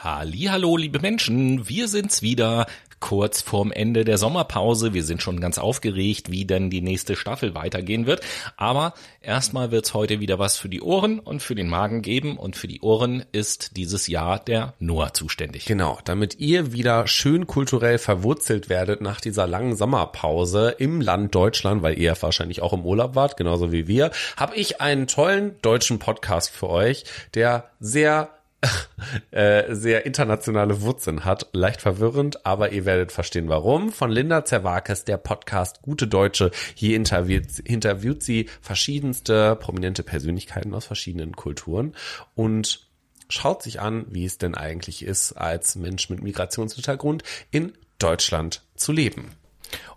[0.00, 2.66] Hallo, liebe Menschen, wir sind's wieder,
[3.00, 4.94] kurz vorm Ende der Sommerpause.
[4.94, 8.20] Wir sind schon ganz aufgeregt, wie denn die nächste Staffel weitergehen wird.
[8.56, 12.36] Aber erstmal wird's heute wieder was für die Ohren und für den Magen geben.
[12.36, 15.64] Und für die Ohren ist dieses Jahr der Noah zuständig.
[15.64, 21.82] Genau, damit ihr wieder schön kulturell verwurzelt werdet nach dieser langen Sommerpause im Land Deutschland,
[21.82, 25.98] weil ihr wahrscheinlich auch im Urlaub wart, genauso wie wir, habe ich einen tollen deutschen
[25.98, 27.02] Podcast für euch,
[27.34, 28.37] der sehr
[29.30, 31.48] äh, sehr internationale Wurzeln hat.
[31.52, 33.92] Leicht verwirrend, aber ihr werdet verstehen, warum.
[33.92, 36.50] Von Linda Zerwakis, der Podcast Gute Deutsche.
[36.74, 41.94] Hier interviewt, interviewt sie verschiedenste prominente Persönlichkeiten aus verschiedenen Kulturen
[42.34, 42.86] und
[43.28, 48.92] schaut sich an, wie es denn eigentlich ist, als Mensch mit Migrationshintergrund in Deutschland zu
[48.92, 49.32] leben.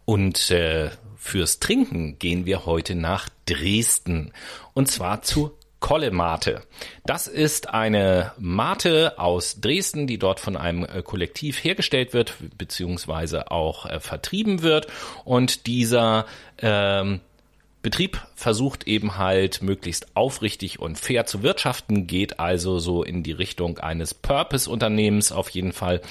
[0.06, 4.34] Und äh, fürs Trinken gehen wir heute nach Dresden.
[4.74, 6.62] Und zwar zu Kolle Mate.
[7.06, 13.52] Das ist eine Mate aus Dresden, die dort von einem äh, Kollektiv hergestellt wird, beziehungsweise
[13.52, 14.88] auch äh, vertrieben wird.
[15.26, 16.26] Und dieser
[16.60, 17.20] ähm,
[17.82, 23.32] Betrieb versucht eben halt möglichst aufrichtig und fair zu wirtschaften, geht also so in die
[23.32, 26.02] Richtung eines Purpose-Unternehmens auf jeden Fall,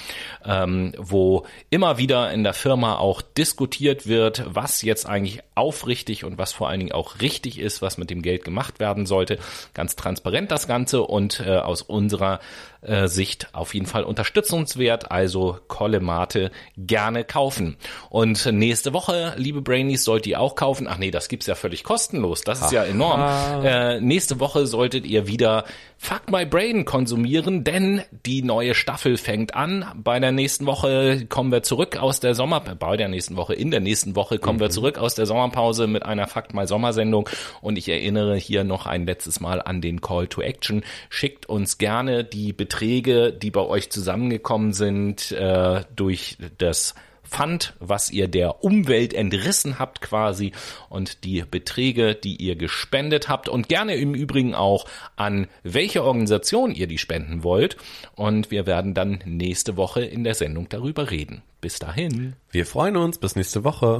[0.45, 6.37] ähm, wo immer wieder in der Firma auch diskutiert wird, was jetzt eigentlich aufrichtig und
[6.37, 9.37] was vor allen Dingen auch richtig ist, was mit dem Geld gemacht werden sollte.
[9.73, 12.39] Ganz transparent das Ganze und äh, aus unserer
[12.81, 15.11] äh, Sicht auf jeden Fall unterstützungswert.
[15.11, 17.77] Also Kolle Mate gerne kaufen.
[18.09, 20.87] Und nächste Woche, liebe Brainies, sollt ihr auch kaufen.
[20.89, 22.20] Ach nee, das gibt's ja völlig kostenlos.
[22.43, 23.63] Das ist ja enorm.
[23.63, 25.65] Äh, nächste Woche solltet ihr wieder
[25.97, 29.85] Fuck My Brain konsumieren, denn die neue Staffel fängt an.
[29.95, 33.69] Bei der nächsten Woche kommen wir zurück aus der Sommer, bei der nächsten Woche, in
[33.69, 34.61] der nächsten Woche kommen mhm.
[34.61, 37.29] wir zurück aus der Sommerpause mit einer Fuck My Sommersendung
[37.61, 40.83] und ich erinnere hier noch ein letztes Mal an den Call to Action.
[41.09, 46.95] Schickt uns gerne die Beträge, die bei euch zusammengekommen sind, äh, durch das
[47.31, 50.51] Pfand, was ihr der Umwelt entrissen habt quasi
[50.89, 56.75] und die Beträge, die ihr gespendet habt und gerne im Übrigen auch an welche Organisation
[56.75, 57.77] ihr die spenden wollt.
[58.15, 61.41] Und wir werden dann nächste Woche in der Sendung darüber reden.
[61.61, 62.33] Bis dahin.
[62.51, 63.19] Wir freuen uns.
[63.19, 63.99] Bis nächste Woche.